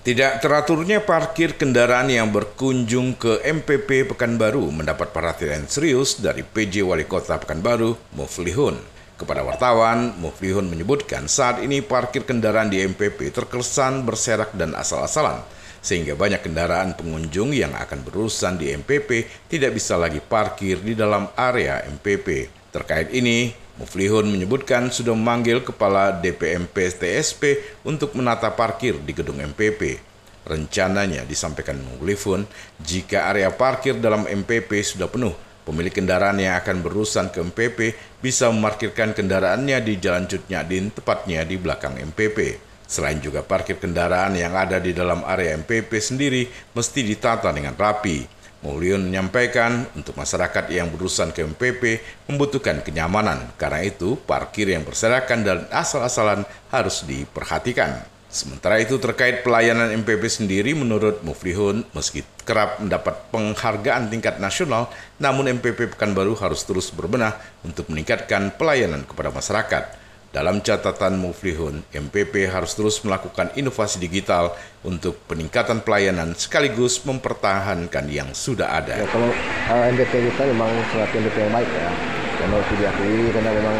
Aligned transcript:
Tidak 0.00 0.40
teraturnya 0.40 1.04
parkir 1.04 1.60
kendaraan 1.60 2.08
yang 2.08 2.32
berkunjung 2.32 3.20
ke 3.20 3.44
MPP 3.44 4.08
Pekanbaru 4.08 4.72
mendapat 4.72 5.12
perhatian 5.12 5.68
serius 5.68 6.16
dari 6.16 6.40
PJ 6.40 6.80
Wali 6.80 7.04
Kota 7.04 7.36
Pekanbaru, 7.36 8.16
Muflihun. 8.16 8.80
Kepada 9.20 9.44
wartawan, 9.44 10.16
Muflihun 10.16 10.72
menyebutkan 10.72 11.28
saat 11.28 11.60
ini 11.60 11.84
parkir 11.84 12.24
kendaraan 12.24 12.72
di 12.72 12.80
MPP 12.80 13.28
terkesan 13.28 14.08
berserak 14.08 14.56
dan 14.56 14.72
asal-asalan, 14.72 15.44
sehingga 15.84 16.16
banyak 16.16 16.48
kendaraan 16.48 16.96
pengunjung 16.96 17.52
yang 17.52 17.76
akan 17.76 18.00
berurusan 18.00 18.56
di 18.56 18.72
MPP 18.72 19.28
tidak 19.52 19.76
bisa 19.76 20.00
lagi 20.00 20.24
parkir 20.24 20.80
di 20.80 20.96
dalam 20.96 21.28
area 21.36 21.84
MPP. 21.84 22.48
Terkait 22.72 23.12
ini, 23.12 23.52
Muflihun 23.80 24.28
menyebutkan 24.28 24.92
sudah 24.92 25.16
memanggil 25.16 25.64
Kepala 25.64 26.12
DPMP 26.12 26.92
TSP 26.92 27.64
untuk 27.80 28.12
menata 28.12 28.52
parkir 28.52 29.00
di 29.00 29.16
gedung 29.16 29.40
MPP. 29.40 29.96
Rencananya 30.44 31.24
disampaikan 31.24 31.80
Muflihun, 31.80 32.44
jika 32.76 33.32
area 33.32 33.48
parkir 33.48 33.96
dalam 33.96 34.28
MPP 34.28 34.84
sudah 34.84 35.08
penuh, 35.08 35.32
pemilik 35.64 35.96
kendaraan 35.96 36.36
yang 36.36 36.60
akan 36.60 36.84
berurusan 36.84 37.32
ke 37.32 37.40
MPP 37.40 37.78
bisa 38.20 38.52
memarkirkan 38.52 39.16
kendaraannya 39.16 39.80
di 39.80 39.96
Jalan 39.96 40.28
Cut 40.28 40.44
Nyadin, 40.52 40.92
tepatnya 40.92 41.40
di 41.48 41.56
belakang 41.56 41.96
MPP. 41.96 42.60
Selain 42.84 43.16
juga 43.16 43.40
parkir 43.40 43.80
kendaraan 43.80 44.36
yang 44.36 44.52
ada 44.52 44.76
di 44.76 44.92
dalam 44.92 45.24
area 45.24 45.56
MPP 45.56 45.88
sendiri 45.96 46.44
mesti 46.76 47.00
ditata 47.00 47.48
dengan 47.54 47.72
rapi. 47.72 48.39
Mulyun 48.60 49.08
menyampaikan 49.08 49.88
untuk 49.96 50.20
masyarakat 50.20 50.68
yang 50.68 50.92
berurusan 50.92 51.32
ke 51.32 51.40
MPP 51.48 52.04
membutuhkan 52.28 52.84
kenyamanan. 52.84 53.48
Karena 53.56 53.80
itu, 53.80 54.20
parkir 54.28 54.68
yang 54.68 54.84
berserakan 54.84 55.40
dan 55.40 55.58
asal-asalan 55.72 56.44
harus 56.68 57.00
diperhatikan. 57.08 58.04
Sementara 58.30 58.78
itu 58.78 58.94
terkait 59.02 59.42
pelayanan 59.42 59.90
MPP 59.90 60.22
sendiri 60.30 60.70
menurut 60.70 61.18
Muflihun 61.26 61.82
meski 61.90 62.22
kerap 62.46 62.78
mendapat 62.78 63.26
penghargaan 63.34 64.06
tingkat 64.06 64.38
nasional 64.38 64.86
namun 65.18 65.50
MPP 65.58 65.98
Pekanbaru 65.98 66.38
harus 66.38 66.62
terus 66.62 66.94
berbenah 66.94 67.34
untuk 67.66 67.90
meningkatkan 67.90 68.54
pelayanan 68.54 69.02
kepada 69.02 69.34
masyarakat. 69.34 69.98
Dalam 70.30 70.62
catatan 70.62 71.18
Muflihun, 71.18 71.82
MPP 71.90 72.46
harus 72.46 72.78
terus 72.78 73.02
melakukan 73.02 73.50
inovasi 73.58 73.98
digital 73.98 74.54
untuk 74.86 75.18
peningkatan 75.26 75.82
pelayanan 75.82 76.38
sekaligus 76.38 77.02
mempertahankan 77.02 78.06
yang 78.06 78.30
sudah 78.30 78.78
ada. 78.78 78.94
Ya, 78.94 79.10
kalau 79.10 79.26
uh, 79.26 79.74
eh, 79.74 79.90
MPP 79.90 80.30
kita 80.30 80.46
memang 80.54 80.70
suatu 80.94 81.18
MPP 81.18 81.34
yang 81.34 81.50
baik 81.50 81.66
ya, 81.66 81.90
karena 82.38 82.54
harus 82.62 82.70
diakui 82.78 83.26
karena 83.34 83.50
memang 83.58 83.76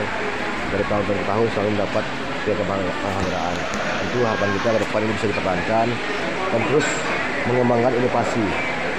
dari 0.74 0.84
tahun 0.90 1.02
ke 1.06 1.12
tahun 1.22 1.46
selalu 1.54 1.68
mendapat 1.78 2.04
penghargaan. 2.42 3.54
Itu 4.10 4.18
harapan 4.26 4.48
kita 4.58 4.68
ke 4.74 4.78
depan 4.90 5.00
ini 5.06 5.12
bisa 5.14 5.26
dipertahankan 5.30 5.86
dan 6.50 6.60
terus 6.66 6.86
mengembangkan 7.46 7.92
inovasi, 7.94 8.44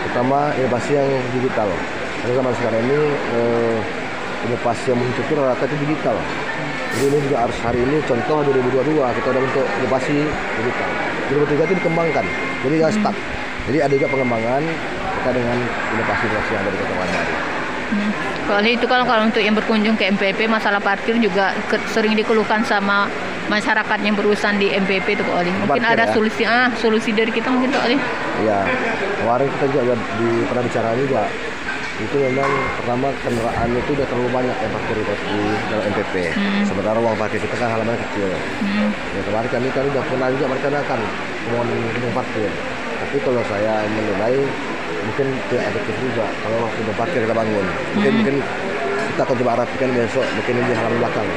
terutama 0.08 0.40
inovasi 0.56 0.92
yang 0.96 1.10
digital. 1.36 1.68
Karena 2.24 2.52
sekarang 2.56 2.80
ini 2.80 3.00
eh, 3.12 3.78
inovasi 4.48 4.96
yang 4.96 5.04
muncul 5.04 5.20
itu 5.20 5.34
rata-rata 5.36 5.76
digital. 5.84 6.16
Jadi 6.92 7.06
ini 7.08 7.18
juga 7.24 7.38
harus 7.48 7.58
hari 7.64 7.80
ini 7.80 7.98
contoh 8.04 8.38
2022 8.52 9.00
kita 9.00 9.28
udah 9.32 9.42
untuk 9.42 9.66
inovasi 9.80 10.18
digital. 10.60 10.90
2023 11.32 11.64
itu 11.64 11.74
dikembangkan, 11.80 12.26
jadi 12.68 12.74
nggak 12.84 12.94
stuck. 13.00 13.16
Jadi 13.72 13.78
ada 13.80 13.94
juga 13.96 14.08
pengembangan 14.12 14.62
kita 15.22 15.30
dengan 15.32 15.58
inovasi-inovasi 15.96 16.50
yang 16.52 16.62
ada 16.62 16.70
di 16.70 16.78
Kota 16.84 16.94
Bandar. 17.00 17.26
Hmm. 17.92 18.12
Kalau 18.42 18.60
itu 18.68 18.86
kalau 18.90 19.06
kalau 19.08 19.24
untuk 19.28 19.40
yang 19.44 19.56
berkunjung 19.56 19.96
ke 19.96 20.12
MPP 20.12 20.50
masalah 20.52 20.84
parkir 20.84 21.16
juga 21.24 21.56
ke, 21.72 21.80
sering 21.96 22.20
dikeluhkan 22.20 22.68
sama 22.68 23.08
masyarakat 23.48 24.00
yang 24.04 24.16
berurusan 24.16 24.60
di 24.60 24.72
MPP 24.76 25.16
itu 25.16 25.24
Pak 25.24 25.36
Oli. 25.40 25.52
Mungkin 25.52 25.84
parkir, 25.84 25.96
ada 25.96 26.04
ya? 26.08 26.12
solusi 26.12 26.44
ah 26.44 26.68
solusi 26.76 27.16
dari 27.16 27.32
kita 27.32 27.48
mungkin 27.48 27.72
Pak 27.72 27.84
Oli. 27.88 27.98
Iya. 28.44 28.60
Kemarin 29.24 29.48
kita 29.56 29.66
juga 29.72 29.94
di 29.96 30.30
pernah 30.48 30.64
bicara 30.68 30.90
juga 31.00 31.22
itu 32.02 32.18
memang 32.18 32.50
pertama 32.82 33.08
kendaraan 33.22 33.70
itu 33.78 33.92
udah 33.94 34.08
terlalu 34.10 34.30
banyak 34.34 34.58
yang 34.58 34.72
parkir 34.74 34.98
di, 34.98 35.06
dalam 35.70 35.84
MPP. 35.94 36.14
Hmm. 36.34 36.64
Sementara 36.66 36.98
uang 36.98 37.16
parkir 37.18 37.40
kita 37.40 37.56
kan 37.62 37.70
halaman 37.78 37.96
kecil. 38.10 38.30
Hmm. 38.62 38.90
Ya 38.90 39.22
kemarin 39.26 39.50
kami 39.54 39.68
kan 39.70 39.84
udah 39.86 40.04
pernah 40.10 40.28
juga 40.34 40.46
merencanakan 40.50 41.00
mau 41.54 41.62
gedung 41.68 42.14
parkir. 42.18 42.50
Tapi 43.02 43.18
kalau 43.26 43.42
saya 43.50 43.74
menilai 43.86 44.36
mungkin 45.02 45.28
tidak 45.50 45.66
efektif 45.74 45.96
juga 46.02 46.26
kalau 46.42 46.62
gedung 46.80 46.98
parkir 46.98 47.20
kita 47.22 47.36
bangun. 47.36 47.66
Mungkin 47.98 48.12
hmm. 48.12 48.18
mungkin 48.22 48.36
kita 49.12 49.22
akan 49.28 49.36
coba 49.44 49.52
rapikan 49.62 49.90
besok 49.94 50.26
mungkin 50.34 50.54
di 50.58 50.74
halaman 50.74 50.98
belakang. 50.98 51.28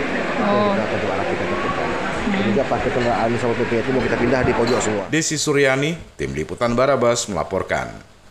Oh. 0.44 0.72
Kita 0.72 0.82
akan 0.88 0.98
coba 1.04 1.14
rapikan. 1.20 1.46
Hmm. 2.25 2.41
Juga 2.41 2.62
parkir 2.64 2.91
kendaraan 2.94 3.31
sama 3.36 3.52
PP 3.60 3.72
itu 3.84 3.91
mau 3.92 4.00
kita 4.00 4.16
pindah 4.16 4.41
di 4.48 4.52
pojok 4.56 4.81
semua. 4.81 5.04
Desi 5.12 5.36
Suryani, 5.36 5.92
Tim 6.16 6.32
Liputan 6.32 6.72
Barabas 6.72 7.28
melaporkan. 7.28 8.13